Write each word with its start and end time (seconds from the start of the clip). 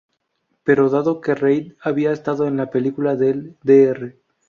Pero 0.63 0.89
dado 0.89 1.21
que 1.21 1.35
Reid 1.35 1.73
había 1.79 2.11
estado 2.11 2.47
en 2.47 2.57
la 2.57 2.71
película 2.71 3.15
del 3.15 3.57
Dr. 3.61 4.15